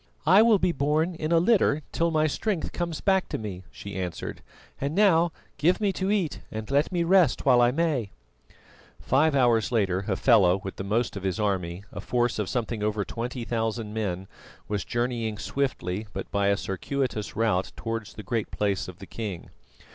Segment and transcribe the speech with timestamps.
[0.25, 3.93] "I will be borne in a litter till my strength comes back to me," she
[3.95, 4.41] answered.
[4.79, 8.09] "And now give me to eat and let me rest while I may."
[8.99, 13.05] Five hours later, Hafela with the most of his army, a force of something over
[13.05, 14.27] twenty thousand men,
[14.67, 19.51] was journeying swiftly but by a circuitous route towards the Great Place of the king.